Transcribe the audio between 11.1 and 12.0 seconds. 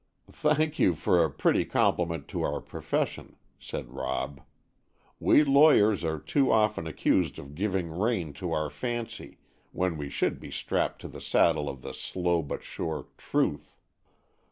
saddle of